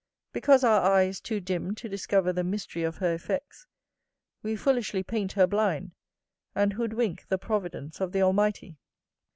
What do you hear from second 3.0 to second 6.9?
effects, we foolishly paint her blind, and